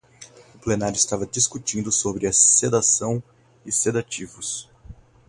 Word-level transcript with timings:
O 0.55 0.57
plenário 0.57 0.95
estava 0.95 1.27
discutindo 1.27 1.91
sobre 1.91 2.25
a 2.25 2.33
sedação 2.33 3.21
e 3.63 3.71
sedativos 3.71 4.67